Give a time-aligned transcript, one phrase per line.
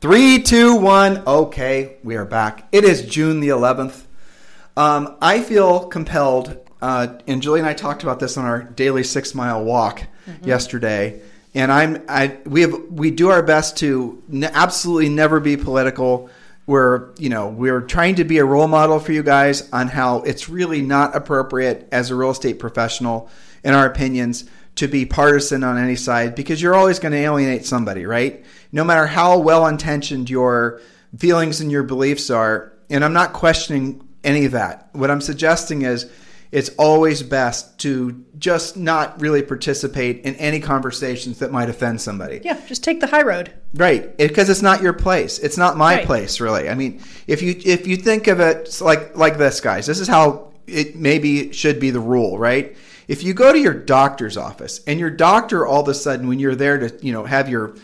[0.00, 1.24] Three, two, one.
[1.26, 2.68] Okay, we are back.
[2.70, 4.04] It is June the 11th.
[4.76, 9.02] Um, I feel compelled, uh, and Julie and I talked about this on our daily
[9.02, 10.46] six mile walk mm-hmm.
[10.46, 11.20] yesterday.
[11.52, 16.30] And I'm, I, we have, we do our best to ne- absolutely never be political.
[16.68, 20.22] We're, you know, we're trying to be a role model for you guys on how
[20.22, 23.28] it's really not appropriate as a real estate professional,
[23.64, 24.44] in our opinions,
[24.78, 28.44] to be partisan on any side because you're always going to alienate somebody, right?
[28.70, 30.80] No matter how well intentioned your
[31.16, 32.72] feelings and your beliefs are.
[32.88, 34.88] And I'm not questioning any of that.
[34.92, 36.10] What I'm suggesting is
[36.52, 42.40] it's always best to just not really participate in any conversations that might offend somebody.
[42.44, 43.52] Yeah, just take the high road.
[43.74, 45.40] Right, because it, it's not your place.
[45.40, 46.06] It's not my right.
[46.06, 46.70] place, really.
[46.70, 50.08] I mean, if you if you think of it like like this, guys, this is
[50.08, 52.74] how it maybe should be the rule, right?
[53.08, 56.38] If you go to your doctor's office and your doctor all of a sudden, when
[56.38, 57.74] you're there to you know have your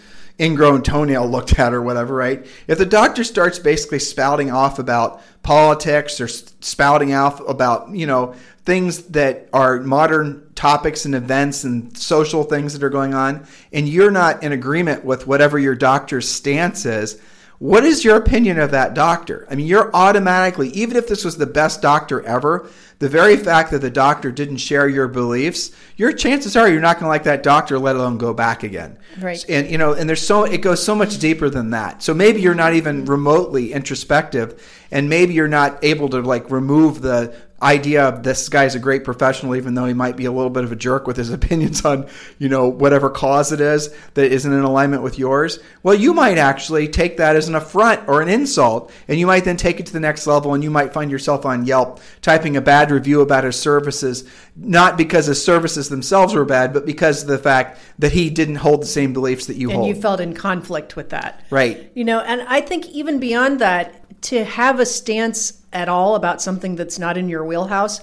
[0.41, 2.47] ingrown toenail looked at or whatever, right?
[2.67, 8.35] If the doctor starts basically spouting off about politics or spouting off about, you know,
[8.65, 13.89] things that are modern topics and events and social things that are going on, and
[13.89, 17.21] you're not in agreement with whatever your doctor's stance is,
[17.65, 19.47] what is your opinion of that doctor?
[19.51, 23.71] I mean, you're automatically, even if this was the best doctor ever, the very fact
[23.71, 27.23] that the doctor didn't share your beliefs, your chances are you're not going to like
[27.23, 28.99] that doctor, let alone go back again.
[29.19, 29.43] Right.
[29.49, 32.03] And you know, and there's so it goes so much deeper than that.
[32.03, 37.01] So maybe you're not even remotely introspective, and maybe you're not able to like remove
[37.01, 40.51] the idea of this guy's a great professional, even though he might be a little
[40.51, 42.07] bit of a jerk with his opinions on,
[42.39, 45.59] you know, whatever cause it is that isn't in alignment with yours.
[45.83, 49.45] Well, you might actually take that as an affront or an insult, and you might
[49.45, 52.57] then take it to the next level, and you might find yourself on Yelp typing
[52.57, 57.23] a bad review about his services, not because his services themselves were bad, but because
[57.23, 59.89] of the fact that he didn't hold the same beliefs that you and hold.
[59.89, 61.43] And you felt in conflict with that.
[61.51, 61.91] Right.
[61.95, 66.41] You know, and I think even beyond that, to have a stance at all about
[66.41, 68.01] something that's not in your wheelhouse,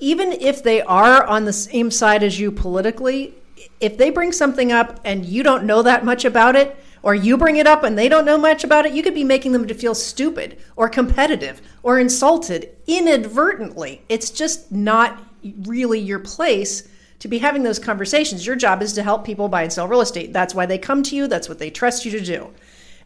[0.00, 3.34] even if they are on the same side as you politically,
[3.80, 7.36] if they bring something up and you don't know that much about it, or you
[7.36, 9.66] bring it up and they don't know much about it, you could be making them
[9.68, 14.02] to feel stupid or competitive or insulted inadvertently.
[14.08, 15.22] It's just not
[15.64, 16.88] really your place
[17.18, 18.46] to be having those conversations.
[18.46, 20.32] Your job is to help people buy and sell real estate.
[20.32, 22.50] That's why they come to you, that's what they trust you to do.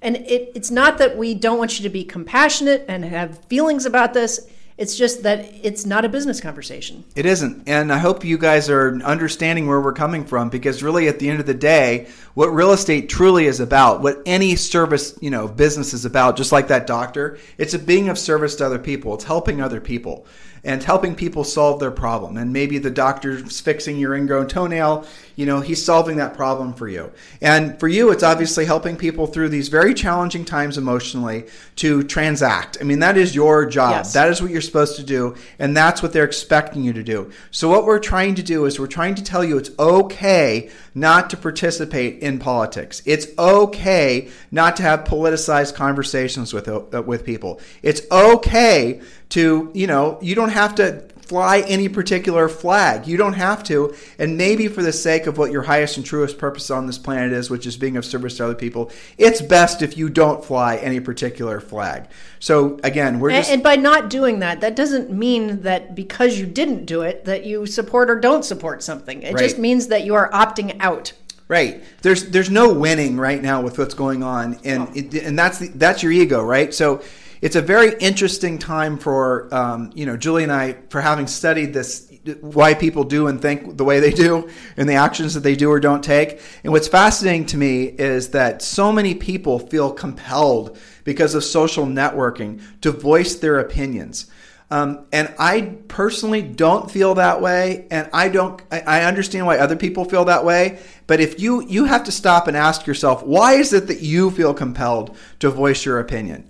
[0.00, 3.84] And it, it's not that we don't want you to be compassionate and have feelings
[3.84, 4.48] about this.
[4.76, 7.02] It's just that it's not a business conversation.
[7.16, 7.68] It isn't.
[7.68, 11.28] And I hope you guys are understanding where we're coming from because really at the
[11.28, 15.48] end of the day, what real estate truly is about, what any service, you know,
[15.48, 19.14] business is about, just like that doctor, it's a being of service to other people.
[19.14, 20.26] It's helping other people
[20.62, 22.36] and helping people solve their problem.
[22.36, 25.06] And maybe the doctor's fixing your ingrown toenail,
[25.38, 27.12] you know, he's solving that problem for you.
[27.40, 32.76] And for you, it's obviously helping people through these very challenging times emotionally to transact.
[32.80, 33.92] I mean, that is your job.
[33.92, 34.14] Yes.
[34.14, 35.36] That is what you're supposed to do.
[35.60, 37.30] And that's what they're expecting you to do.
[37.52, 41.30] So, what we're trying to do is we're trying to tell you it's okay not
[41.30, 43.00] to participate in politics.
[43.04, 47.60] It's okay not to have politicized conversations with, uh, with people.
[47.84, 53.06] It's okay to, you know, you don't have to fly any particular flag.
[53.06, 53.94] You don't have to.
[54.18, 57.32] And maybe for the sake of what your highest and truest purpose on this planet
[57.32, 60.76] is, which is being of service to other people, it's best if you don't fly
[60.76, 62.08] any particular flag.
[62.40, 63.50] So again, we're just.
[63.50, 67.26] And, and by not doing that, that doesn't mean that because you didn't do it,
[67.26, 69.22] that you support or don't support something.
[69.22, 69.42] It right.
[69.42, 71.12] just means that you are opting out.
[71.48, 71.82] Right.
[72.02, 74.92] There's there's no winning right now with what's going on, and oh.
[74.94, 76.74] it, and that's the, that's your ego, right?
[76.74, 77.02] So
[77.40, 81.72] it's a very interesting time for um, you know Julie and I for having studied
[81.72, 82.08] this
[82.40, 85.70] why people do and think the way they do and the actions that they do
[85.70, 86.40] or don't take.
[86.64, 91.86] And what's fascinating to me is that so many people feel compelled because of social
[91.86, 94.26] networking to voice their opinions.
[94.70, 98.60] Um, and I personally don't feel that way, and I don't.
[98.70, 100.80] I understand why other people feel that way.
[101.06, 104.30] But if you you have to stop and ask yourself, why is it that you
[104.30, 106.46] feel compelled to voice your opinion?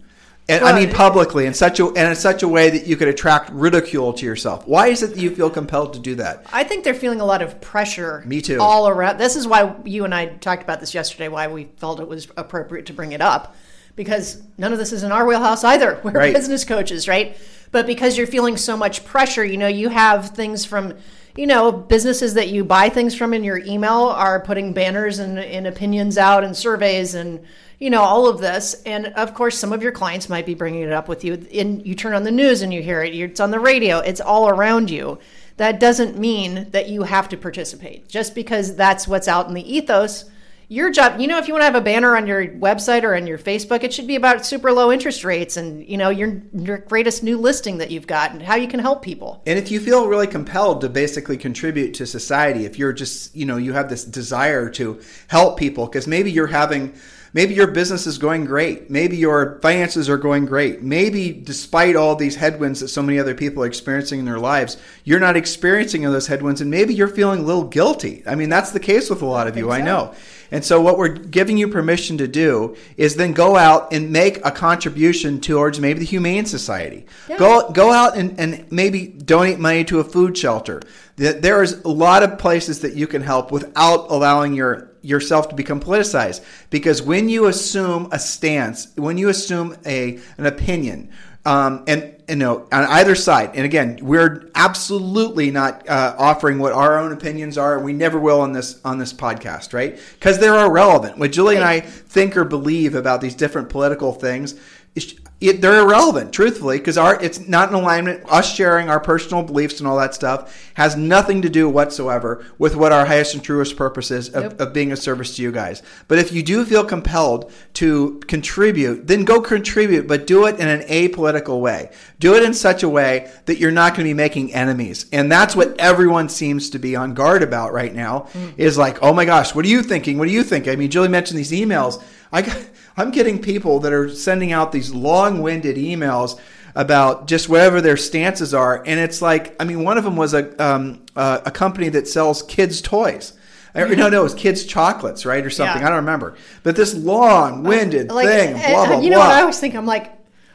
[0.50, 2.96] And Well, I mean publicly in such a and in such a way that you
[2.96, 4.66] could attract ridicule to yourself.
[4.66, 6.46] Why is it that you feel compelled to do that?
[6.52, 8.22] I think they're feeling a lot of pressure.
[8.26, 8.58] Me too.
[8.58, 9.18] All around.
[9.18, 11.28] This is why you and I talked about this yesterday.
[11.28, 13.56] Why we felt it was appropriate to bring it up,
[13.94, 16.00] because none of this is in our wheelhouse either.
[16.04, 16.34] We're Right.
[16.34, 17.36] business coaches, right?
[17.70, 20.94] But because you're feeling so much pressure, you know, you have things from,
[21.36, 25.38] you know, businesses that you buy things from in your email are putting banners and,
[25.38, 27.40] and opinions out and surveys and
[27.78, 28.82] you know all of this.
[28.84, 31.46] And of course some of your clients might be bringing it up with you.
[31.54, 33.14] And you turn on the news and you hear it.
[33.14, 33.98] It's on the radio.
[33.98, 35.18] It's all around you.
[35.56, 38.08] That doesn't mean that you have to participate.
[38.08, 40.24] Just because that's what's out in the ethos
[40.70, 43.14] your job you know if you want to have a banner on your website or
[43.14, 46.42] on your facebook it should be about super low interest rates and you know your
[46.52, 49.42] your greatest new listing that you've got and how you can help people.
[49.46, 53.46] And if you feel really compelled to basically contribute to society, if you're just, you
[53.46, 56.94] know, you have this desire to help people, because maybe you're having,
[57.32, 58.90] maybe your business is going great.
[58.90, 60.82] Maybe your finances are going great.
[60.82, 64.76] Maybe despite all these headwinds that so many other people are experiencing in their lives,
[65.04, 66.60] you're not experiencing those headwinds.
[66.60, 68.22] And maybe you're feeling a little guilty.
[68.26, 70.14] I mean, that's the case with a lot of you, I know.
[70.50, 74.44] And so, what we're giving you permission to do is then go out and make
[74.46, 77.04] a contribution towards maybe the Humane Society.
[77.36, 80.80] Go go out and, and maybe donate money to a food shelter.
[81.16, 85.54] There is a lot of places that you can help without allowing your yourself to
[85.54, 86.44] become politicized.
[86.70, 91.10] Because when you assume a stance, when you assume a an opinion,
[91.44, 96.72] um, and you know on either side and again we're absolutely not uh, offering what
[96.74, 99.98] our own opinions are and we never will on this on this podcast right?
[100.14, 101.16] Because they're irrelevant.
[101.16, 104.60] What julie and i think or believe about these different political things
[104.94, 108.24] is- it, they're irrelevant truthfully because our it's not in alignment.
[108.28, 112.74] Us sharing our personal beliefs and all that stuff has nothing to do whatsoever with
[112.74, 114.60] what our highest and truest purpose is of, Nope.
[114.60, 115.82] of being a service to you guys.
[116.08, 120.66] But if you do feel compelled to contribute then go contribute but do it in
[120.66, 121.92] an apolitical way.
[122.18, 125.06] Do it in such a way that you're not going to be making enemies.
[125.12, 128.54] And that's what everyone seems to be on guard about right now mm.
[128.56, 130.18] is like oh my gosh what are you thinking?
[130.18, 130.66] What do you think?
[130.66, 132.02] I mean julie mentioned these emails.
[132.32, 132.58] I got,
[132.98, 136.38] i'm getting people that are sending out these long-winded emails
[136.74, 140.34] about just whatever their stances are and it's like i mean one of them was
[140.34, 143.32] a, um, uh, a company that sells kids toys
[143.74, 145.80] no, no, it was kids' chocolates, right, or something.
[145.80, 145.86] Yeah.
[145.86, 146.34] I don't remember.
[146.64, 149.28] But this long-winded thing, uh, blah blah you know blah.
[149.28, 149.76] what I always think?
[149.76, 150.12] I'm like,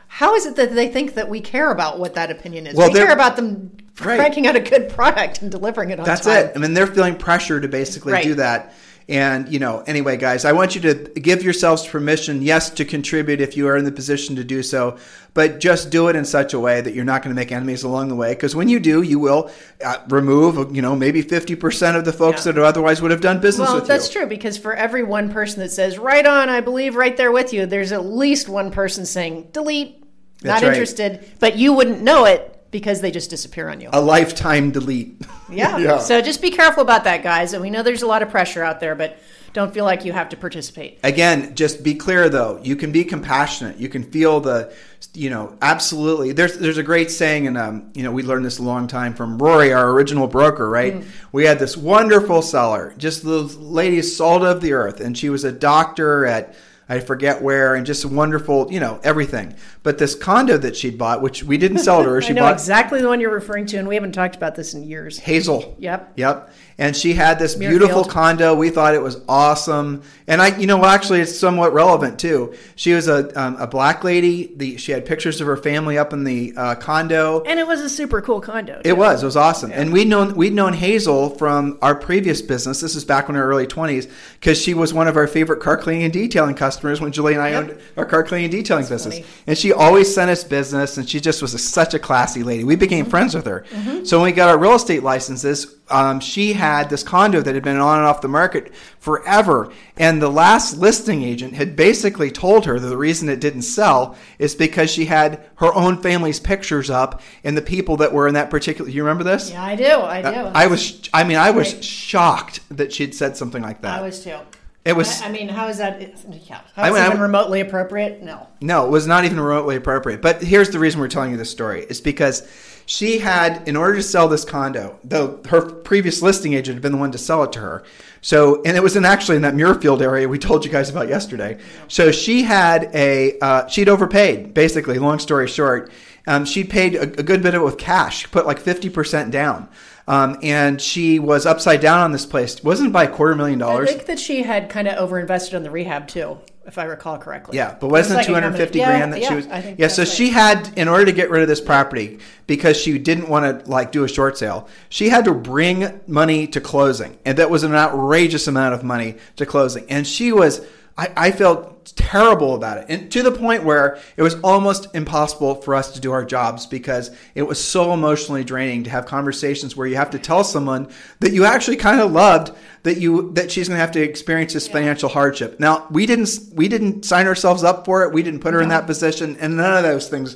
[0.08, 2.76] how is it that they think that we care about what that opinion is?
[2.76, 4.18] Well, we care about them Right.
[4.18, 6.48] cranking out a good product and delivering it on That's time.
[6.48, 6.54] it.
[6.56, 8.24] I mean, they're feeling pressure to basically Right.
[8.24, 8.74] do that.
[9.10, 13.42] And, you know, anyway, guys, I want you to give yourselves permission, yes, to contribute
[13.42, 14.98] if you are in the position to do so,
[15.34, 17.84] but just do it in such a way that you're not going to make enemies
[17.84, 18.34] along the way.
[18.34, 19.52] Because when you do, you will
[19.84, 22.54] uh, remove, you know, maybe 50% of the folks Yeah.
[22.54, 23.90] that otherwise would have done business Well, with you.
[23.90, 27.18] Well, that's true because for every one person that says "right on," I believe right
[27.18, 30.02] there with you, there's at least one person saying "delete,"
[30.42, 30.74] That's not right.
[30.74, 33.90] interested, but you wouldn't know it because they just disappear on you.
[33.94, 35.22] A lifetime delete.
[35.50, 35.78] yeah.
[35.78, 36.00] yeah.
[36.00, 37.54] So just be careful about that, guys.
[37.54, 39.20] And we know there's a lot of pressure out there, but
[39.54, 40.98] don't feel like you have to participate.
[41.04, 42.60] Again, just be clear though.
[42.64, 43.78] You can be compassionate.
[43.78, 44.74] You can feel the,
[45.14, 46.32] you know, absolutely.
[46.34, 49.14] There's there's a great saying, and um, you know, we learned this a long time
[49.14, 50.68] from Rory, our original broker.
[50.68, 51.04] Right?
[51.32, 55.44] We had this wonderful seller, just the lady salt of the earth, and she was
[55.44, 56.56] a doctor at.
[56.94, 59.56] I forget where, and just wonderful, you know, everything.
[59.82, 62.44] But this condo that she'd bought, which we didn't sell to her, I she know
[62.44, 65.18] bought exactly the one you're referring to, and we haven't talked about this in years.
[65.18, 65.76] Hazel.
[65.80, 66.14] Yep.
[66.18, 66.54] Yep.
[66.78, 68.56] And she had this beautiful condo.
[68.56, 70.02] We thought it was awesome.
[70.28, 72.56] And I, you know, actually, it's somewhat relevant too.
[72.76, 74.52] She was a, um, a black lady.
[74.56, 77.44] The, she had pictures of her family up in the uh, condo.
[77.44, 78.82] And it was a super cool condo.
[78.84, 79.22] It was.
[79.22, 79.72] It was awesome.
[79.72, 82.82] And we'd known we'd known Hazel from our previous business.
[82.82, 84.08] This is back in her early twenties
[84.40, 87.42] because she was one of our favorite car cleaning and detailing customers when Julie and
[87.42, 87.64] I Yep.
[87.64, 89.16] owned our car cleaning and detailing business.
[89.20, 89.26] funny.
[89.48, 92.64] And she always sent us business, and she just was a, such a classy lady.
[92.64, 92.80] We Mm-hmm.
[92.80, 93.64] became friends with her.
[94.06, 97.64] So when we got our real estate licenses, um, she had this condo that had
[97.64, 99.72] been on and off the market forever.
[99.98, 104.16] And the last listing agent had basically told her that the reason it didn't sell
[104.40, 108.34] is because she had her own family's pictures up and the people that were in
[108.36, 108.90] that particular.
[108.90, 109.52] You remember this?
[109.52, 109.84] Yeah, I do.
[109.86, 110.28] I do.
[110.56, 111.10] I was.
[111.14, 114.00] I mean, I was shocked that she'd said something like that.
[114.00, 114.38] I was too.
[114.86, 116.02] It was- I, I mean, how is that?
[116.46, 116.60] Yeah.
[116.76, 118.22] How I is mean, it I- remotely appropriate?
[118.22, 118.48] No.
[118.60, 120.22] No, it was not even remotely appropriate.
[120.22, 121.86] But here's the reason we're telling you this story.
[121.90, 122.46] It's because
[122.86, 126.92] she had, in order to sell this condo, though her previous listing agent had been
[126.92, 127.84] the one to sell it to her.
[128.20, 131.08] So, and it was in actually in that Muirfield area we told you guys about
[131.08, 131.60] yesterday.
[131.88, 135.92] So she had a, uh, she'd overpaid, basically, long story short.
[136.28, 139.30] Um, she'd paid a, a good bit of it with cash, She put like 50%
[139.32, 139.68] down.
[140.08, 142.62] Um, and she was upside down on this place.
[142.64, 143.90] Wasn't by a quarter million dollars.
[143.90, 146.40] I think that she had kind of overinvested on the rehab too.
[146.66, 147.56] if I recall correctly.
[147.58, 149.46] Yeah, but It was wasn't like 250 combina- grand that yeah, she was?
[149.78, 152.98] Yeah, so that's she had, in order to get rid of this property, because she
[152.98, 157.18] didn't want to like do a short sale, she had to bring money to closing,
[157.26, 160.66] and that was an outrageous amount of money to closing, and she was.
[160.98, 165.56] I, I felt terrible about it, and to the point where it was almost impossible
[165.56, 169.76] for us to do our jobs because it was so emotionally draining to have conversations
[169.76, 170.88] where you have to tell someone
[171.20, 174.54] that you actually kind of loved that you that she's going to have to experience
[174.54, 175.60] this financial hardship.
[175.60, 178.14] Now we didn't we didn't sign ourselves up for it.
[178.14, 180.36] We didn't put her in that position, and none of those things.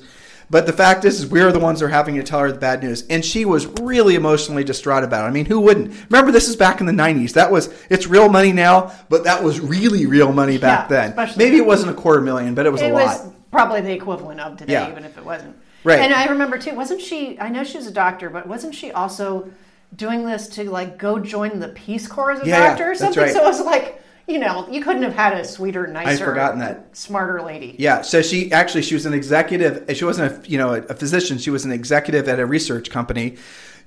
[0.49, 2.51] But the fact is, is we are the ones that are having to tell her
[2.51, 5.27] the bad news, and she was really emotionally distraught about it.
[5.27, 5.93] I mean, who wouldn't?
[6.09, 7.33] Remember, this is back in the '90s.
[7.33, 11.29] That was it's real money now, but that was really real money back Yeah, then.
[11.37, 13.33] Maybe it wasn't a quarter million, but it was It a was lot.
[13.51, 14.89] probably the equivalent of today, Yeah.
[14.89, 15.55] even if it wasn't.
[15.83, 15.99] Right.
[15.99, 17.37] And I remember too, wasn't she?
[17.39, 19.49] I know she was a doctor, but wasn't she also
[19.95, 23.21] doing this to like go join the Peace Corps as a Yeah, doctor or something?
[23.23, 23.33] right.
[23.33, 26.95] So it was like, you know, you couldn't have had a sweeter, nicer, forgotten that.
[26.95, 27.75] smarter lady.
[27.79, 29.85] Yeah, so she actually she was an executive.
[29.95, 31.37] She wasn't a you know a physician.
[31.37, 33.37] She was an executive at a research company.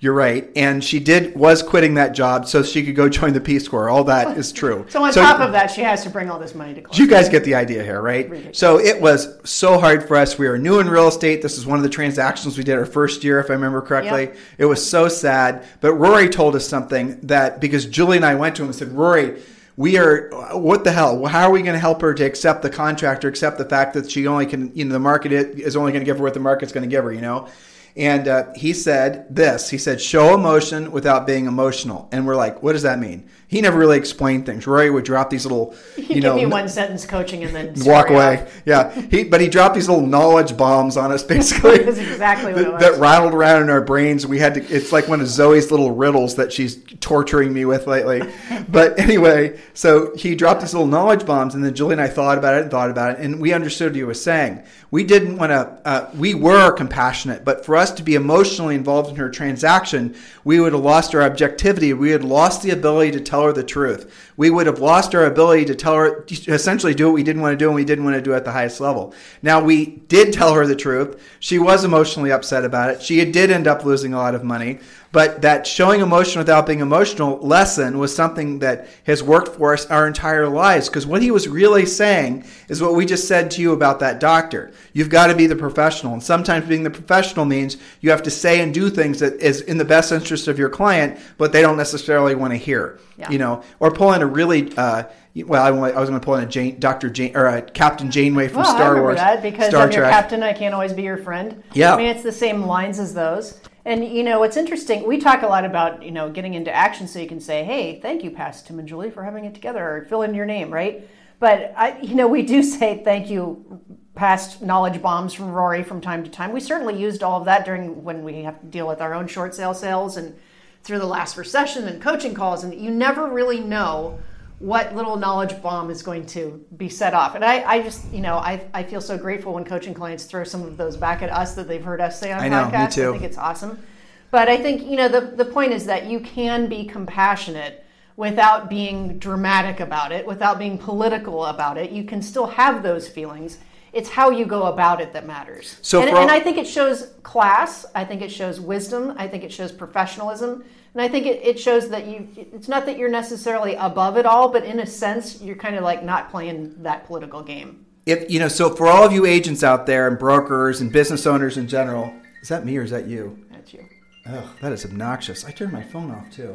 [0.02, 3.40] You're right, and she did was quitting that job so she could go join the
[3.40, 3.90] Peace Corps.
[3.90, 4.86] All that is true.
[4.88, 6.98] So on top of that, she has to bring all this money to close.
[6.98, 8.30] you guys get the idea here, right?
[8.30, 8.58] Ridiculous.
[8.58, 10.38] So it was so hard for us.
[10.38, 11.42] We were new in real estate.
[11.42, 14.22] This is one of the transactions we did our first year, if I remember correctly.
[14.22, 14.36] Yep.
[14.56, 15.66] It was so sad.
[15.82, 18.92] But Rory told us something that because Julie and I went to him and said,
[18.92, 19.38] Rory,
[19.80, 21.24] we are what the hell?
[21.24, 23.94] How are we going to help her to accept the contract or accept the fact
[23.94, 26.34] that she only can, you know, the market is only going to give her what
[26.34, 27.48] the market's going to give her, you know?
[27.96, 29.70] And uh, he said this.
[29.70, 33.60] He said, "Show emotion without being emotional." And we're like, "What does that mean?" He
[33.60, 34.64] never really explained things.
[34.64, 38.08] Rory would drop these little, You, give know, me one sentence coaching and then walk
[38.08, 38.42] away.
[38.42, 38.62] off.
[38.64, 41.78] Yeah, he but he dropped these little knowledge bombs on us, basically.
[41.78, 42.82] That's exactly what it that, was.
[42.82, 44.24] that rattled around in our brains.
[44.24, 44.60] We had to.
[44.72, 48.22] It's like one of Zoe's little riddles that she's torturing me with lately.
[48.68, 52.38] but anyway, so he dropped these little knowledge bombs, and then Julie and I thought
[52.38, 54.62] about it and thought about it, and we understood what he was saying.
[54.92, 55.80] We didn't want to.
[55.84, 60.14] Uh, we were compassionate, but for us to be emotionally involved in her transaction,
[60.44, 61.92] we would have lost our objectivity.
[61.92, 64.30] We had lost the ability to tell her the truth.
[64.36, 67.52] We would have lost our ability to tell her, essentially, do what we didn't want
[67.52, 69.14] to do, and we didn't want to do at the highest level.
[69.42, 71.20] Now, we did tell her the truth.
[71.40, 73.02] She was emotionally upset about it.
[73.02, 74.80] She did end up losing a lot of money.
[75.12, 79.86] But that showing emotion without being emotional lesson was something that has worked for us
[79.86, 80.88] our entire lives.
[80.88, 84.20] Because what he was really saying is what we just said to you about that
[84.20, 84.70] doctor.
[84.92, 86.12] You've got to be the professional.
[86.12, 89.62] And sometimes being the professional means you have to say and do things that is
[89.62, 93.00] in the best interest of your client, but they don't necessarily want to hear.
[93.16, 93.30] Yeah.
[93.30, 96.44] You know, or pull in a really, uh, well, I was going to pull in
[96.44, 97.10] a Jane, Dr.
[97.10, 99.16] Jane, or a Captain Janeway from Well, I Star remember Wars.
[99.16, 100.12] that because Star I'm your Trek.
[100.12, 100.42] captain.
[100.44, 101.62] I can't always be your friend.
[101.72, 101.94] Yeah.
[101.94, 103.60] I mean, it's the same lines as those.
[103.84, 105.06] And you know, it's interesting.
[105.06, 107.98] We talk a lot about you know getting into action, so you can say, "Hey,
[108.00, 110.70] thank you, Past Tim and Julie, for having it together," or fill in your name,
[110.70, 111.08] right?
[111.38, 113.80] But I, you know, we do say thank you,
[114.14, 116.52] past knowledge bombs from Rory from time to time.
[116.52, 119.26] We certainly used all of that during when we have to deal with our own
[119.26, 120.36] short sale sales and
[120.82, 124.18] through the last recession and coaching calls, and you never really know
[124.60, 127.34] what little knowledge bomb is going to be set off.
[127.34, 130.44] And I, I just, you know, I, I feel so grateful when coaching clients throw
[130.44, 132.86] some of those back at us that they've heard us say on I know, me
[132.90, 133.08] too.
[133.08, 133.82] I think it's awesome.
[134.30, 137.84] But I think, you know, the, the point is that you can be compassionate
[138.16, 141.90] without being dramatic about it, without being political about it.
[141.90, 143.58] You can still have those feelings.
[143.94, 145.78] It's how you go about it that matters.
[145.80, 147.86] So and, all- and I think it shows class.
[147.94, 149.14] I think it shows wisdom.
[149.16, 150.64] I think it shows professionalism.
[150.92, 154.26] And I think it, it shows that you, it's not that you're necessarily above it
[154.26, 157.86] all, but in a sense, you're kind of like not playing that political game.
[158.06, 161.26] if you know so for all of you agents out there and brokers and business
[161.26, 163.84] owners in general is that me or is that you That's you.
[164.26, 166.52] oh that is obnoxious i turned my phone off too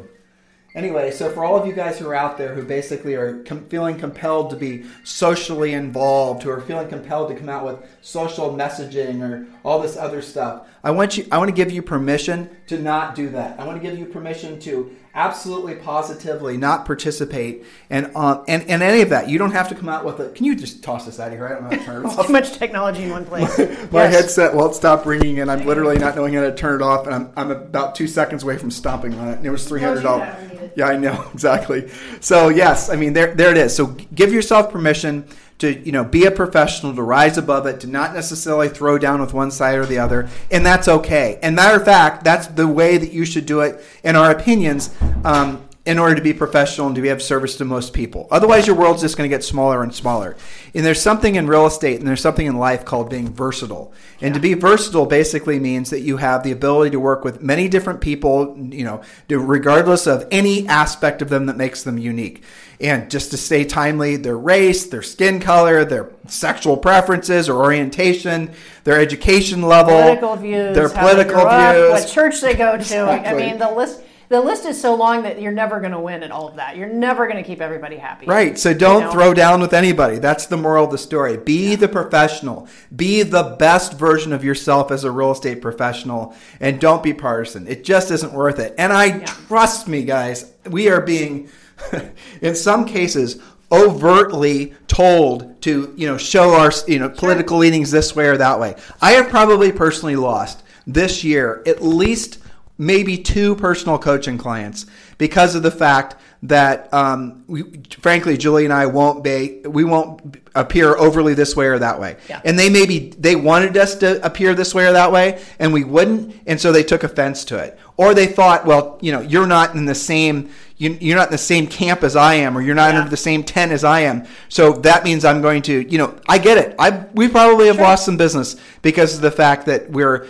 [0.76, 3.66] anyway so for all of you guys who are out there who basically are com-
[3.66, 8.50] feeling compelled to be socially involved who are feeling compelled to come out with social
[8.54, 12.48] messaging or all this other stuff i want you i want to give you permission
[12.66, 13.58] to not do that.
[13.58, 18.82] I want to give you permission to absolutely positively not participate and um and, and
[18.82, 21.06] any of that you don't have to come out with a can you just toss
[21.06, 23.04] this out of here i don't know how to turn it off Too much technology
[23.04, 23.58] in one place.
[23.90, 24.14] my Yes.
[24.14, 27.06] headset won't stop ringing, and I'm literally not knowing how to turn it off.
[27.06, 29.38] And I'm, I'm about two seconds away from stomping on it.
[29.38, 30.28] And it was three hundred dollars.
[30.28, 30.72] that when you need it.
[30.76, 31.88] Yeah, I know exactly.
[32.20, 33.74] So yes, I mean there there it is.
[33.74, 35.26] So give yourself permission
[35.58, 39.20] to you know be a professional, to rise above it, to not necessarily throw down
[39.20, 41.38] with one side or the other, and that's okay.
[41.42, 43.82] And matter of fact, that's the way that you should do it.
[44.02, 44.94] In our opinions.
[45.24, 48.26] Um, in order to be professional and to be of service to most people.
[48.32, 50.36] Otherwise, your world's just going to get smaller and smaller.
[50.74, 53.94] And there's something in real estate and there's something in life called being versatile.
[54.20, 57.68] And to be versatile basically means that you have the ability to work with many
[57.68, 62.42] different people, you know, regardless of any aspect of them that makes them unique.
[62.80, 68.52] And just to stay timely, their race, their skin color, their sexual preferences or orientation,
[68.84, 71.90] their education level, their political views, their political up, views.
[71.92, 72.80] what church they go to.
[72.80, 73.44] Exactly.
[73.44, 76.22] I mean, the list the list is so long that you're never going to win
[76.22, 76.76] at all of that.
[76.76, 78.26] You're never going to keep everybody happy.
[78.26, 78.58] Right.
[78.58, 79.12] So don't know?
[79.12, 80.18] throw down with anybody.
[80.18, 81.36] That's the moral of the story.
[81.36, 82.68] Be the professional.
[82.94, 87.66] Be the best version of yourself as a real estate professional and don't be partisan.
[87.68, 88.74] It just isn't worth it.
[88.78, 91.48] And I trust me, guys, we are being
[92.40, 93.40] in some cases
[93.70, 98.60] overtly told to, you know, show our, you know, political leanings this way or that
[98.60, 98.76] way.
[99.00, 102.38] I have probably personally lost this year at least
[102.78, 104.86] maybe two personal coaching clients
[105.18, 107.62] because of the fact that um, we,
[108.00, 112.16] frankly julie and i won't be we won't appear overly this way or that way.
[112.28, 112.40] Yeah.
[112.44, 115.84] and they maybe they wanted us to appear this way or that way and we
[115.84, 117.78] wouldn't and so they took offense to it.
[117.98, 121.32] Or they thought well you know you're not in the same you, you're not in
[121.32, 122.98] the same camp as i am or you're not Yeah.
[123.00, 124.26] under the same tent as i am.
[124.48, 126.74] So that means i'm going to you know i get it.
[126.78, 130.26] I we probably have lost some business because of the fact that we're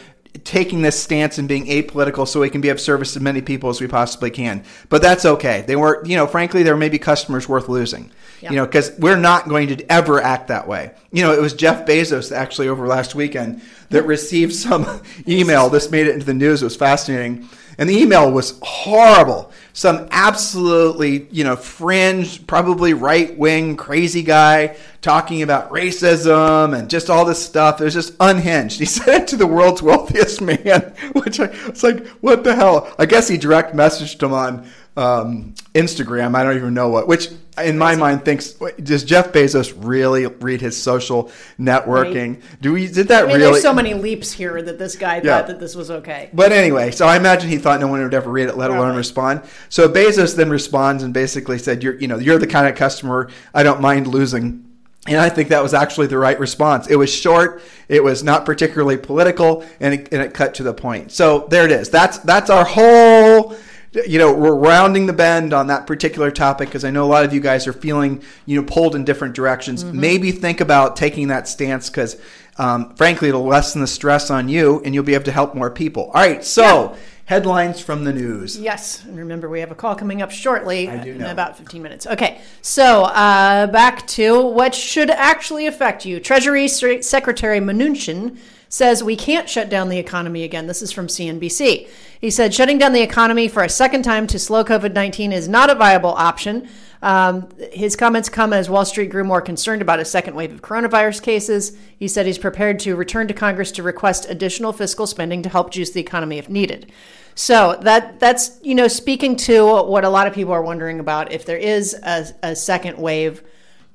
[0.47, 3.69] taking this stance and being apolitical so we can be of service to many people
[3.69, 4.63] as we possibly can.
[4.89, 5.65] But that's okay.
[5.67, 8.51] They weren't, you know, frankly, there may be customers worth losing, Yeah.
[8.51, 10.93] you know, because we're not going to ever act that way.
[11.11, 13.61] You know, it was Jeff Bezos actually over last weekend
[13.91, 15.69] that received some email.
[15.69, 16.63] This made it into the news.
[16.63, 17.49] It was fascinating.
[17.79, 19.53] And the email was horrible.
[19.73, 27.11] Some absolutely, you know, fringe, probably right wing, crazy guy talking about racism and just
[27.11, 27.81] all this stuff.
[27.81, 28.79] It was just unhinged.
[28.87, 32.95] He sent it to the world's wealthiest man, which I was like, what the hell?
[32.99, 36.35] I guess he direct messaged him on um, Instagram.
[36.35, 37.29] I don't even know what, which
[37.63, 38.51] in my mind thinks,
[38.83, 42.43] does Jeff Bezos really read his social networking?
[42.61, 43.53] Do we, did that I mean, really?
[43.53, 45.39] there's so many leaps here that this guy Yeah.
[45.39, 46.31] thought that this was okay.
[46.33, 48.97] But anyway, so I imagine he thought no one would ever read it, let alone
[48.97, 49.43] respond.
[49.69, 53.29] So Bezos then responds and basically said, "You're, you know, you're the kind of customer
[53.55, 54.65] I don't mind losing."
[55.09, 56.89] And I think that was actually the right response.
[56.89, 60.75] It was short, it was not particularly political, and it, and it cut to the
[60.75, 61.13] point.
[61.13, 61.91] So there it is.
[61.91, 63.57] That's that's our whole.
[64.05, 67.25] You know, we're rounding the bend on that particular topic because I know a lot
[67.25, 69.85] of you guys are feeling, you know, pulled in different directions.
[69.85, 72.21] Maybe think about taking that stance because,
[72.59, 75.71] um, frankly, it'll lessen the stress on you and you'll be able to help more
[75.71, 76.07] people.
[76.07, 78.59] All right, so headlines from the news.
[78.59, 81.83] Yes, and remember we have a call coming up shortly I do in about 15
[81.83, 82.07] minutes.
[82.07, 86.21] Okay, so uh, back to what should actually affect you.
[86.21, 90.67] Treasury Secretary Mnuchin says we can't shut down the economy again.
[90.67, 91.89] This is from CNBC.
[92.21, 95.49] He said shutting down the economy for a second time to slow COVID 19 is
[95.49, 96.69] not a viable option.
[97.03, 100.63] Um, his comments come as Wall Street grew more concerned about a second wave of
[100.63, 101.77] coronavirus cases.
[101.99, 105.71] He said he's prepared to return to Congress to request additional fiscal spending to help
[105.71, 106.91] juice the economy if needed.
[107.35, 111.33] So that that's you know speaking to what a lot of people are wondering about
[111.33, 113.43] if there is a, a second wave.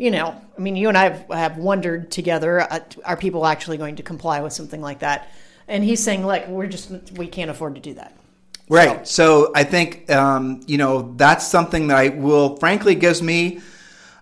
[0.02, 3.78] You know, I mean, you and I have, have wondered together: uh, are people actually
[3.78, 5.30] going to comply with something like that?
[5.68, 8.18] And he's saying, like, we're just we can't afford to do that."
[8.68, 9.08] Right.
[9.08, 13.62] So I think um, you know that's something that I will frankly gives me.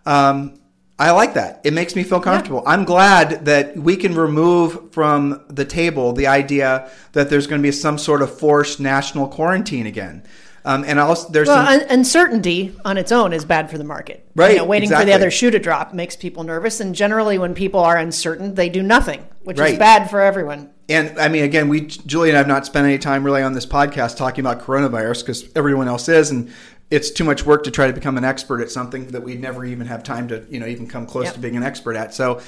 [0.05, 0.59] Um,
[0.99, 1.61] I like that.
[1.63, 2.61] It makes me feel comfortable.
[2.67, 7.65] I'm glad that we can remove from the table the idea that there's going to
[7.65, 10.23] be some sort of forced national quarantine again.
[10.65, 13.83] Um, and also, there's Well, some, un- uncertainty on its own is bad for the
[13.83, 14.25] market.
[14.35, 17.37] Right, You know, waiting for the other shoe to drop makes people nervous, and generally,
[17.37, 19.73] when people are uncertain, they do nothing, which Right.
[19.73, 20.69] is bad for everyone.
[20.89, 23.53] And I mean, again, we Julie and I have not spent any time really on
[23.53, 26.51] this podcast talking about coronavirus because everyone else is, and
[26.91, 29.63] it's too much work to try to become an expert at something that we'd never
[29.63, 31.33] even have time to, you know, even come close Yep.
[31.35, 32.13] to being an expert at.
[32.13, 32.41] So,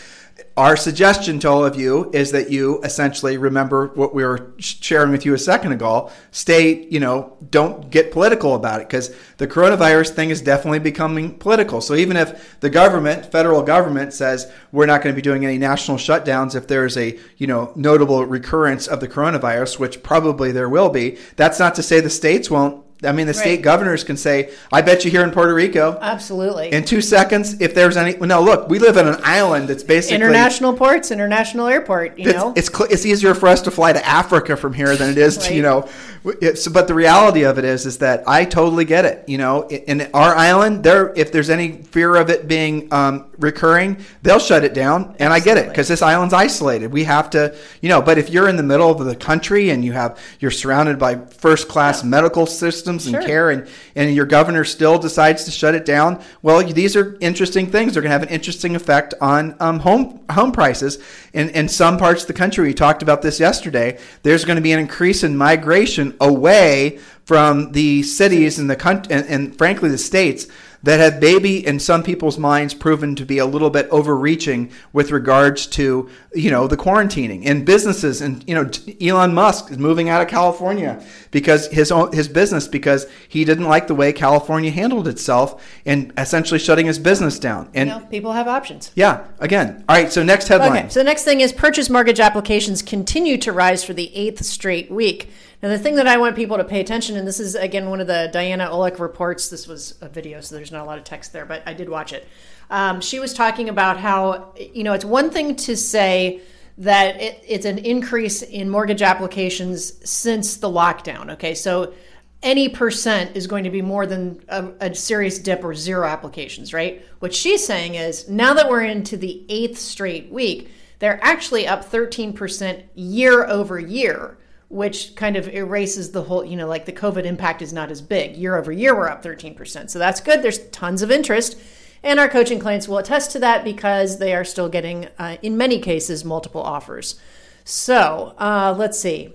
[0.58, 5.12] our suggestion to all of you is that you essentially remember what we were sharing
[5.12, 6.10] with you a second ago.
[6.32, 11.38] Stay, you know, don't get political about it because the coronavirus thing is definitely becoming
[11.38, 11.80] political.
[11.80, 15.58] So even if the government, federal government, says we're not going to be doing any
[15.58, 20.70] national shutdowns if there's a, you know, notable recurrence of the coronavirus, which probably there
[20.70, 22.81] will be, that's not to say the states won't.
[23.04, 26.72] I mean, the state governors can say, "I bet you here in Puerto Rico." Absolutely.
[26.72, 30.18] in two seconds, if there's any, no, look, we live in an island that's basically
[30.18, 32.20] International ports, international airport.
[32.20, 35.10] You it's, know, it's it's easier for us to fly to Africa from here than
[35.10, 35.90] it is to you know.
[36.24, 39.28] But the reality of it is, is that I totally get it.
[39.28, 43.98] You know, in our island, there, if there's any fear of it being um, recurring,
[44.22, 46.92] they'll shut it down, and I get it because this island's isolated.
[46.92, 48.02] We have to, you know.
[48.04, 51.16] But if you're in the middle of the country and you have you're surrounded by
[51.16, 53.28] first class medical systems systems and Sure.
[53.28, 56.22] care, and and your governor still decides to shut it down.
[56.42, 57.94] Well, these are interesting things.
[57.94, 61.00] They're going to have an interesting effect on um, home home prices
[61.34, 62.68] in in some parts of the country.
[62.68, 63.98] We talked about this yesterday.
[64.24, 69.14] There's going to be an increase in migration away from the cities and the country,
[69.14, 70.48] and, and frankly the states
[70.84, 75.12] that have maybe in some people's minds proven to be a little bit overreaching with
[75.12, 78.70] regards to you know the quarantining and businesses and you know
[79.02, 83.66] Elon Musk is moving out of California because his own his business because he didn't
[83.66, 88.06] like the way California handled itself and essentially shutting his business down and You know,
[88.08, 88.92] people have options.
[88.96, 92.20] yeah again all right so next headline Okay, so the next thing is purchase mortgage
[92.20, 95.30] applications continue to rise for the eighth straight week.
[95.62, 98.02] Now, the thing that I want people to pay attention, and this is again one
[98.02, 99.50] of the Diana Olick reports.
[99.50, 101.88] This was a video, so there's not a lot of text there, but I did
[101.88, 102.28] watch it.
[102.72, 106.42] Um, she was talking about how you know it's one thing to say
[106.80, 111.32] that it, it's an increase in mortgage applications since the lockdown.
[111.34, 111.94] Okay, so
[112.42, 116.74] any percent is going to be more than a, a serious dip or zero applications,
[116.74, 117.06] right?
[117.20, 121.90] What she's saying is now that we're into the eighth straight week, they're actually up
[121.90, 124.38] 13% year over year,
[124.72, 128.02] which kind of erases the whole, you know, like the COVID impact is not as
[128.02, 128.38] big.
[128.38, 129.90] Year over year, we're up 13%.
[129.90, 130.42] So that's good.
[130.42, 131.60] There's tons of interest.
[132.04, 135.58] And our coaching clients will attest to that because they are still getting, uh, in
[135.58, 137.20] many cases, multiple offers.
[137.66, 139.34] So uh, let's see.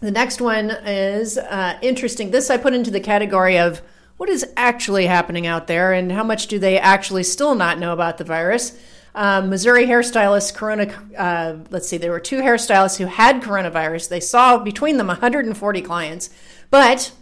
[0.00, 2.30] The next one is uh, interesting.
[2.30, 3.80] This I put into the category of
[4.18, 7.94] what is actually happening out there and how much do they actually still not know
[7.94, 8.78] about the virus.
[9.14, 14.08] Um, Missouri hairstylists, Corona, uh, let's see, there were two hairstylists who had coronavirus.
[14.08, 16.30] They saw between them 140 clients,
[16.70, 17.12] but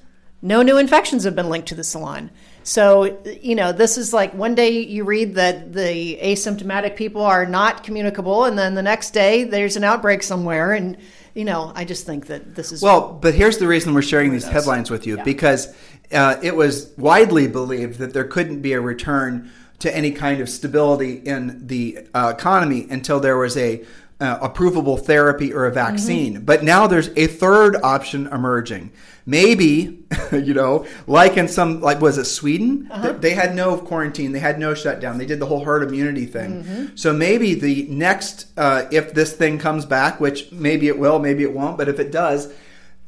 [0.41, 2.31] no new infections have been linked to the salon.
[2.65, 7.45] So, you know, this is like one day you read that the asymptomatic people are
[7.45, 10.73] not communicable, and then the next day there's an outbreak somewhere.
[10.73, 10.97] And,
[11.35, 12.81] you know, I just think that this is.
[12.81, 15.25] Well, but here's the reason we're sharing these headlines with you Yeah.
[15.25, 15.75] because
[16.13, 20.49] uh, it was widely believed that there couldn't be a return to any kind of
[20.49, 23.85] stability in the uh, economy until there was a
[24.21, 26.45] uh, approvable therapy or a vaccine.
[26.45, 28.93] But now there's a third option emerging.
[29.27, 32.89] Maybe, you know, like in some, like was it Sweden?
[33.03, 36.27] Th- They had no quarantine, they had no shutdown, they did the whole herd immunity
[36.27, 36.93] thing.
[36.95, 41.43] So maybe the next, uh, if this thing comes back, which maybe it will, maybe
[41.43, 42.53] it won't, but if it does,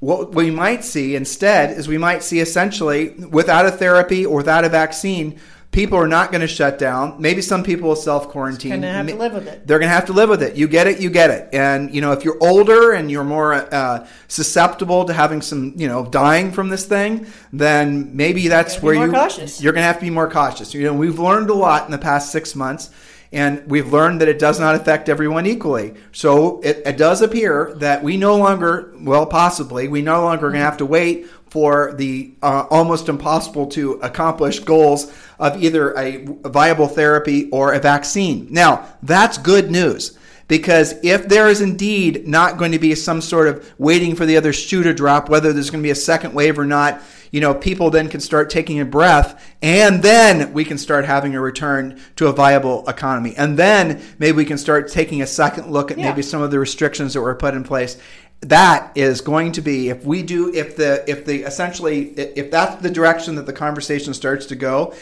[0.00, 4.64] what we might see instead is we might see essentially without a therapy or without
[4.64, 5.38] a vaccine,
[5.74, 7.20] people are not going to shut down.
[7.20, 8.70] Maybe some people will self quarantine.
[8.70, 9.66] Gonna have to live with it.
[9.66, 10.56] They're going to have to live with it.
[10.56, 11.48] You get it, you get it.
[11.52, 15.88] And you know, if you're older and you're more uh, susceptible to having some, you
[15.88, 19.60] know, dying from this thing, then maybe that's Gotta where you cautious.
[19.60, 20.72] you're going to have to be more cautious.
[20.72, 22.90] You know, we've learned a lot in the past six months.
[23.34, 25.94] And we've learned that it does not affect everyone equally.
[26.12, 30.60] So it, it does appear that we no longer, well, possibly, we no longer going
[30.60, 36.24] to have to wait for the uh, almost impossible to accomplish goals of either a
[36.48, 38.46] viable therapy or a vaccine.
[38.50, 40.16] Now, that's good news.
[40.46, 44.36] Because if there is indeed not going to be some sort of waiting for the
[44.36, 47.40] other shoe to drop, whether there's going to be a second wave or not, you
[47.40, 51.40] know, people then can start taking a breath and then we can start having a
[51.40, 53.34] return to a viable economy.
[53.36, 56.10] And then maybe we can start taking a second look at Yeah.
[56.10, 57.96] maybe some of the restrictions that were put in place.
[58.42, 62.82] That is going to be if we do if the if the essentially if that's
[62.82, 64.92] the direction that the conversation starts to go,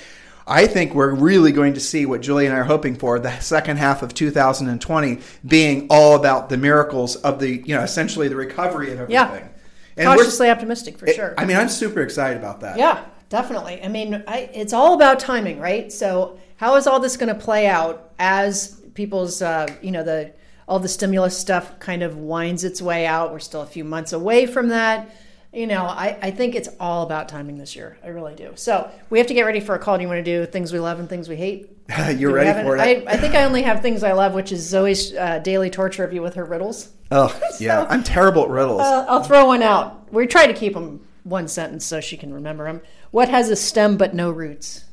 [0.47, 3.39] I think we're really going to see what Julie and I are hoping for the
[3.41, 8.37] second half of 2020 being all about the miracles of the you know essentially the
[8.37, 9.13] recovery of everything.
[9.13, 9.49] Yeah.
[9.97, 11.35] And we're- cautiously optimistic for it- sure.
[11.37, 12.79] I mean, I'm super excited about that.
[12.79, 13.83] Yeah, definitely.
[13.85, 15.93] I mean, I, it's all about timing, right?
[15.93, 20.33] So, how is all this going to play out as people's, uh, you know, the
[20.69, 23.33] all the stimulus stuff kind of winds its way out?
[23.33, 25.15] We're still a few months away from that.
[25.53, 27.99] You know, I, I think it's all about timing this year.
[28.03, 28.53] I really do.
[28.55, 29.99] So we have to get ready for a call.
[29.99, 31.71] Do you want to do things we love and things we hate?
[32.17, 32.81] You're Do ready for it.
[32.81, 36.05] I, I think I only have things I love, which is Zoe's uh, daily torture
[36.05, 36.89] of you with her riddles.
[37.11, 37.85] oh, yeah.
[37.91, 38.81] I'm terrible at riddles.
[38.81, 40.11] Uh, I'll throw one out.
[40.11, 42.81] We try to keep them one sentence so she can remember them.
[43.11, 44.85] What has a stem but no roots?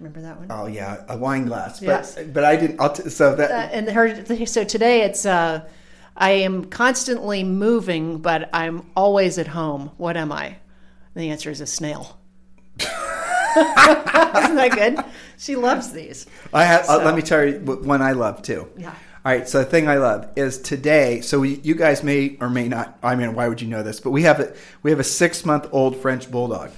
[0.00, 0.48] Remember that one?
[0.50, 1.80] oh yeah, a wine glass.
[1.80, 2.18] But Yes.
[2.32, 2.80] but I didn't.
[2.80, 4.46] I'll t- so that Uh, and her.
[4.46, 5.24] So today it's.
[5.26, 5.66] Uh,
[6.16, 9.90] I am constantly moving, but I'm always at home.
[9.96, 10.46] What am I?
[10.46, 10.56] And
[11.14, 12.18] the answer is a snail.
[12.80, 12.88] Isn't
[14.56, 15.04] that good?
[15.38, 16.26] She loves these.
[16.52, 16.88] I have.
[16.88, 18.68] uh, let me tell you one I love too.
[18.76, 18.90] Yeah.
[18.90, 19.48] All right.
[19.48, 21.20] So the thing I love is today.
[21.20, 22.98] So we, you guys may or may not.
[23.02, 23.98] I mean, why would you know this?
[24.00, 26.70] But we have a we have a six month old French bulldog.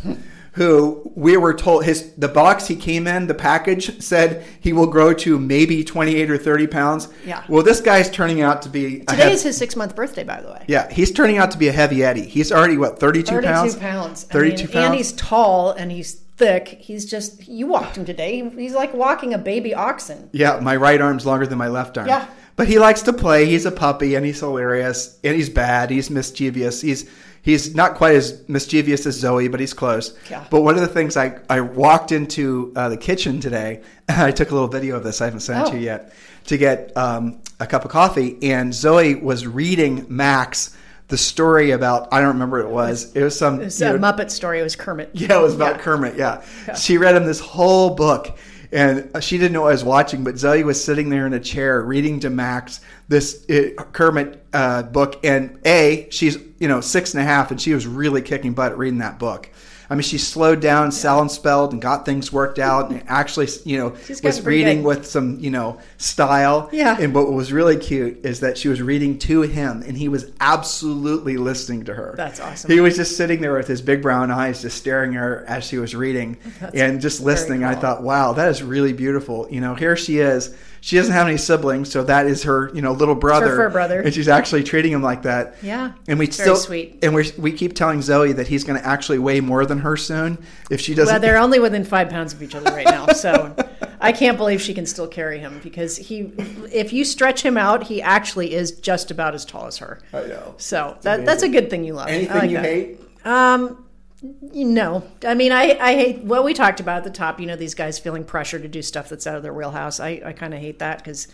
[0.59, 4.87] Who we were told his the box he came in, the package said he will
[4.87, 7.09] grow to maybe 28 or 30 pounds.
[7.25, 7.42] Yeah.
[7.49, 10.40] Well, this guy's turning out to be Today hev- is his six month birthday, by
[10.42, 10.64] the way.
[10.68, 12.27] yeah, he's turning out to be a heavy Eddie.
[12.27, 13.77] He's already what 32, 32 pounds.
[13.77, 14.27] pounds.
[14.29, 14.85] I 32 mean, pounds.
[14.87, 16.68] And he's tall and he's thick.
[16.68, 18.49] He's just, you walked him today.
[18.51, 20.29] He's like walking a baby oxen.
[20.33, 22.07] Yeah, my right arm's longer than my left arm.
[22.09, 22.27] Yeah.
[22.57, 23.47] But he likes to play.
[23.47, 25.90] He's a puppy and he's hilarious and he's bad.
[25.90, 26.81] He's mischievous.
[26.81, 27.09] He's
[27.49, 30.15] he's not quite as mischievous as Zoe, but he's close.
[30.31, 30.45] Yeah.
[30.51, 33.81] But one of the things I I walked into uh, the kitchen today.
[34.09, 35.21] and I took a little video of this.
[35.23, 35.81] I haven't sent it to Oh.
[35.81, 36.13] you yet
[36.47, 40.77] to get um, a cup of coffee, and Zoe was reading Max
[41.09, 43.13] the story about I don't remember what it was.
[43.17, 44.61] It was some It was a know, Muppet story.
[44.61, 45.11] It was Kermit.
[45.15, 45.83] yeah, it was about Yeah.
[45.83, 46.17] Kermit.
[46.17, 46.43] Yeah.
[46.75, 48.37] She read him this whole book.
[48.71, 51.83] And she didn't know I was watching, but Zoe was sitting there in a chair
[51.83, 55.25] reading to Max this uh, Kermit uh, book.
[55.25, 58.77] And A, she's, you know, six and a half, and she was really kicking butt
[58.77, 59.49] reading that book.
[59.90, 63.48] I mean, she slowed down, sal and spelled, and got things worked out, and actually,
[63.64, 64.87] you know, was reading good.
[64.87, 66.68] with some, you know, style.
[66.72, 66.96] Yeah.
[66.98, 70.31] And what was really cute is that she was reading to him, and he was
[70.40, 72.14] absolutely listening to her.
[72.16, 72.70] That's awesome.
[72.70, 75.64] He was just sitting there with his big brown eyes, just staring at her as
[75.64, 76.37] she was reading
[76.74, 77.64] and just listening.
[77.64, 79.48] I thought, wow, that is really beautiful.
[79.51, 80.55] You know, here she is.
[80.81, 83.57] She doesn't have any siblings, so that is her, you know, little brother.
[83.57, 84.01] fur brother.
[84.01, 85.57] and she's actually treating him like that.
[85.62, 85.93] Yeah.
[86.07, 86.99] and we Very still sweet.
[87.03, 89.97] And we we keep telling Zoe that he's going to actually weigh more than her
[89.97, 90.38] soon
[90.71, 91.12] if she doesn't.
[91.12, 93.09] Well, they're only within five pounds of each other right now.
[93.09, 93.55] So
[94.01, 96.33] I can't believe she can still carry him because he,
[96.73, 100.01] if you stretch him out, he actually is just about as tall as her.
[100.12, 100.55] I know.
[100.59, 102.09] So that, that's a good thing you love.
[102.09, 102.64] Anything like you that.
[102.64, 103.01] hate?
[103.25, 103.85] Um,
[104.23, 107.39] know, I mean, I, I hate what we talked about at the top.
[107.41, 110.01] You know, these guys feeling pressure to do stuff that's out of their wheelhouse.
[110.01, 111.29] I, I kind of hate that because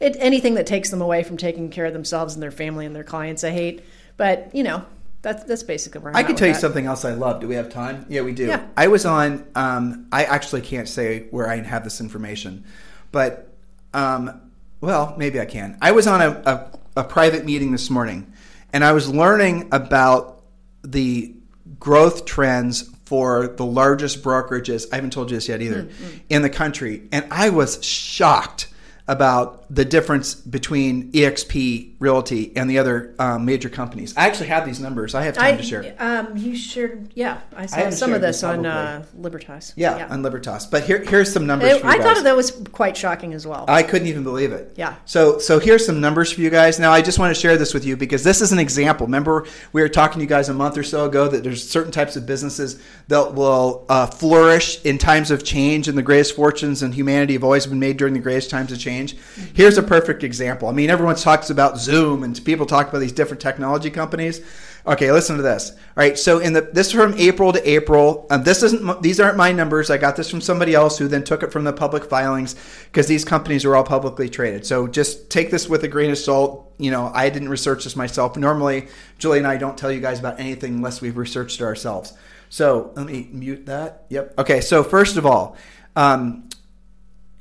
[0.00, 2.94] it anything that takes them away from taking care of themselves and their family and
[2.94, 3.84] their clients, I hate.
[4.16, 4.84] But you know,
[5.22, 6.60] that's that's basically where I'm I can tell you that.
[6.60, 7.40] something else I love.
[7.40, 8.06] Do we have time?
[8.08, 8.46] Yeah, we do.
[8.46, 8.66] Yeah.
[8.76, 9.46] I was on.
[9.54, 12.64] Um, I actually can't say where I have this information,
[13.12, 13.52] but
[13.94, 14.42] um,
[14.80, 15.78] well, maybe I can.
[15.80, 18.30] I was on a, a, a private meeting this morning,
[18.72, 20.42] and I was learning about
[20.82, 21.35] the
[21.80, 24.86] growth trends for the largest brokerages.
[24.92, 26.20] I haven't told you this yet either mm, mm.
[26.28, 28.68] in the country, and I was shocked
[29.08, 34.16] about the difference between EXP Realty and the other um, major companies.
[34.16, 35.14] I actually have these numbers.
[35.14, 35.96] I have time I, to share.
[35.98, 39.72] um, you shared, yeah, I saw haven't some of shared this on uh, Libertas.
[39.76, 40.66] Yeah, on Libertas.
[40.66, 42.04] But here, here's some numbers It- for you I guys.
[42.16, 43.64] thought that was quite shocking as well.
[43.68, 44.72] I couldn't even believe it.
[44.76, 44.94] Yeah.
[45.04, 46.78] So so here's some numbers for you guys.
[46.78, 49.06] Now I just want to share this with you because this is an example.
[49.06, 51.92] Remember we were talking to you guys a month or so ago that there's certain
[51.92, 56.82] types of businesses that will uh, flourish in times of change, and the greatest fortunes
[56.82, 59.16] in humanity have always been made during the greatest times of change.
[59.56, 60.68] Here's a perfect example.
[60.68, 64.42] I mean, everyone talks about Zoom, and people talk about these different technology companies.
[64.86, 65.70] Okay, listen to this.
[65.70, 68.26] All right, so in the this is from April to April.
[68.28, 69.88] Um, this isn't these aren't my numbers.
[69.88, 73.06] I got this from somebody else who then took it from the public filings because
[73.06, 74.66] these companies are all publicly traded.
[74.66, 76.70] So just take this with a grain of salt.
[76.76, 78.36] You know, I didn't research this myself.
[78.36, 82.12] Normally, Julie and I don't tell you guys about anything unless we've researched it ourselves.
[82.50, 84.04] So let me mute that.
[84.10, 84.34] Yep.
[84.36, 84.60] Okay.
[84.60, 85.56] So first of all,
[85.96, 86.46] um,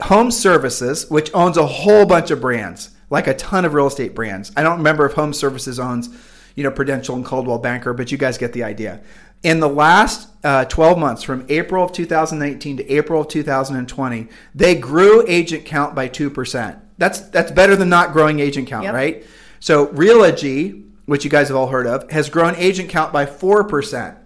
[0.03, 4.13] Home Services, which owns a whole bunch of brands, like a ton of real estate
[4.13, 4.51] brands.
[4.57, 6.09] I don't remember if Home Services owns,
[6.55, 9.01] you know, Prudential and Coldwell Banker, but you guys get the idea.
[9.43, 14.75] In the last uh, 12 months, from April of 2019 to April of 2020, they
[14.75, 16.79] grew agent count by 2%.
[16.97, 18.93] That's, that's better than not growing agent count, Yep.
[18.93, 19.25] right?
[19.59, 24.17] So Realogy, which you guys have all heard of, has grown agent count by 4%.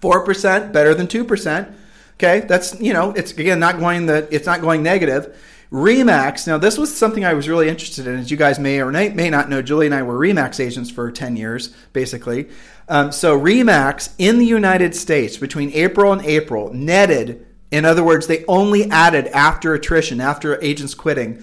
[0.00, 1.68] Four percent better than two percent.
[2.14, 5.36] Okay, that's you know it's again not going the it's not going negative.
[5.72, 6.46] Remax.
[6.46, 9.30] Now this was something I was really interested in, as you guys may or may
[9.30, 9.60] not know.
[9.60, 12.48] Julie and I were Remax agents for ten years, basically.
[12.88, 17.46] Um, so Remax in the United States between April and April netted.
[17.72, 21.42] In other words, they only added after attrition, after agents quitting,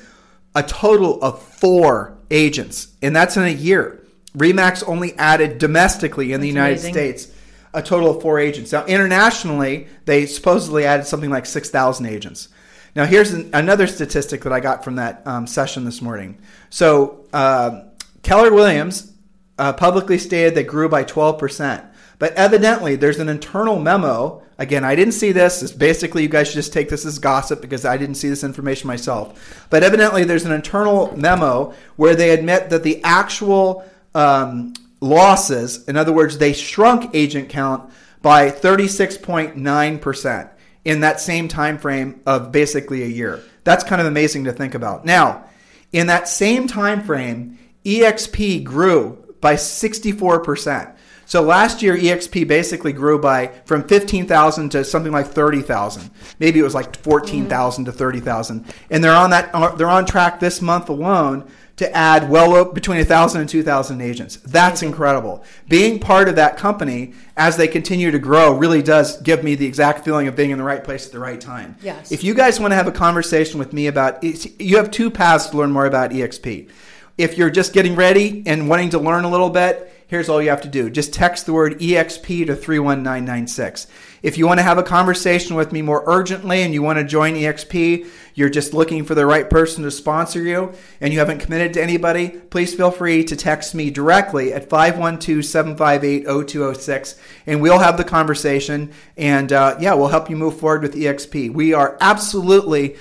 [0.55, 4.05] a total of four agents, and that's in a year.
[4.38, 6.93] Remax only added domestically in the United amazing.
[6.93, 7.27] States
[7.73, 8.71] a total of four agents.
[8.71, 12.49] Now, internationally, they supposedly added something like 6,000 agents.
[12.95, 16.38] Now, here's an, another statistic that I got from that um, session this morning.
[16.69, 17.84] So, uh,
[18.23, 19.13] Keller Williams
[19.57, 21.88] uh, publicly stated they grew by 12%.
[22.19, 24.43] But evidently, there's an internal memo.
[24.60, 25.63] Again, I didn't see this.
[25.63, 28.43] It's basically, you guys should just take this as gossip because I didn't see this
[28.43, 29.65] information myself.
[29.71, 35.98] But evidently, there's an internal memo where they admit that the actual um, losses, in
[35.98, 40.50] other words, they shrunk agent count by 36.9%
[40.86, 43.44] in that same time frame of basically a year.
[43.64, 45.06] That's kind of amazing to think about.
[45.06, 45.46] Now,
[45.92, 50.96] in that same time frame, EXP grew by 64%.
[51.26, 56.12] So last year, EXP basically grew by from 15,000 to something like 30,000.
[56.40, 58.66] Maybe it was like 14,000 to 30,000.
[58.90, 59.50] And they're on that.
[59.54, 61.50] Uh, they're on track this month alone
[61.82, 64.36] to add well between 1,000 and 2,000 agents.
[64.38, 65.44] That's incredible.
[65.67, 69.65] Being part of that company as they continue to grow really does give me the
[69.65, 71.76] exact feeling of being in the right place at the right time.
[71.82, 72.12] Yes.
[72.12, 75.48] If you guys want to have a conversation with me about you have two paths
[75.48, 76.70] to learn more about EXP.
[77.17, 80.50] If you're just getting ready and wanting to learn a little bit, here's all you
[80.52, 83.88] have to do just text the word EXP to 31996.
[84.21, 87.03] If you want to have a conversation with me more urgently and you want to
[87.03, 91.39] join EXP, you're just looking for the right person to sponsor you, and you haven't
[91.39, 97.15] committed to anybody, please feel free to text me directly at 512 758 0206,
[97.47, 98.91] and we'll have the conversation.
[99.17, 101.51] And uh, yeah, we'll help you move forward with EXP.
[101.51, 102.97] We are absolutely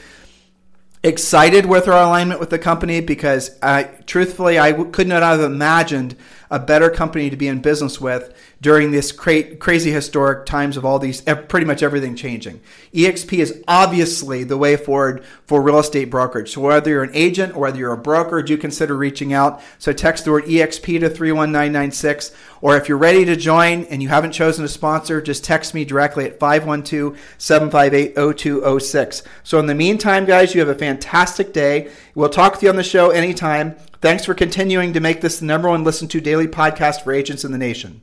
[1.03, 6.17] excited with our alignment with the company because I, truthfully, I could not have imagined
[6.51, 10.85] a better company to be in business with during this cra- crazy historic times of
[10.85, 12.61] all these, pretty much everything changing.
[12.93, 16.53] EXP is obviously the way forward for real estate brokerage.
[16.53, 19.63] So whether you're an agent or whether you're a broker, do consider reaching out.
[19.79, 22.33] So text the word EXP to 31996.
[22.61, 25.87] Or if you're ready to join and you haven't chosen a sponsor, just text me
[25.87, 29.23] directly at 512 758 0206.
[29.43, 31.91] So in the meantime, guys, you have a fantastic day.
[32.15, 33.77] We'll talk with you on the show anytime.
[34.03, 37.45] Thanks for continuing to make this the number one listened to daily podcast for agents
[37.45, 38.03] in the nation.